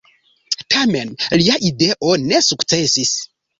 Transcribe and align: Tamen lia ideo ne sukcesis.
Tamen 0.75 1.11
lia 1.43 1.59
ideo 1.71 2.11
ne 2.25 2.43
sukcesis. 2.49 3.15